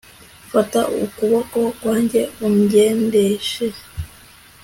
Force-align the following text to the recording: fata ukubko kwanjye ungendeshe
fata 0.51 0.81
ukubko 1.03 1.59
kwanjye 1.79 2.21
ungendeshe 2.47 3.65